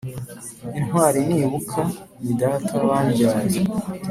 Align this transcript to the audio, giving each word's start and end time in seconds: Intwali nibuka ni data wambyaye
Intwali 0.79 1.19
nibuka 1.27 1.81
ni 2.23 2.33
data 2.41 2.75
wambyaye 2.87 3.57